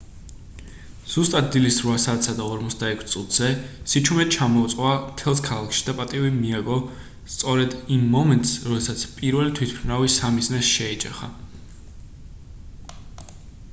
[1.15, 3.49] ზუსტად დილის 8:46-ზე
[3.91, 6.79] სიჩუმე ჩამოწვა მთელს ქალაქში და პატივი მიაგო
[7.35, 11.29] სწორედ იმ მომენტს როდესაც პირველი თვითმფრინავი სამიზნეს შეეჯახა